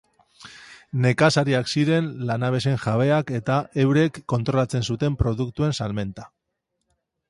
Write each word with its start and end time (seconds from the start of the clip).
Nekazariak 1.03 1.69
ziren 1.73 2.07
lanabesen 2.31 2.81
jabeak 2.87 3.31
eta 3.43 3.61
eurek 3.87 4.21
kontrolatzen 4.37 4.91
zuten 4.93 5.23
produktuen 5.25 5.83
salmenta. 5.83 6.31